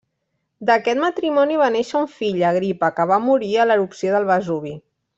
D'aquest 0.69 0.99
matrimoni 1.03 1.59
va 1.63 1.69
néixer 1.77 2.01
un 2.01 2.09
fill, 2.15 2.41
Agripa, 2.55 2.91
que 2.99 3.09
va 3.15 3.23
morir 3.31 3.51
a 3.55 3.69
l'erupció 3.71 4.17
del 4.19 4.31
Vesuvi. 4.35 4.79